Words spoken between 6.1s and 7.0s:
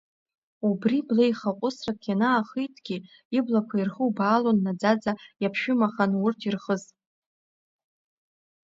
урҭ ирхыз…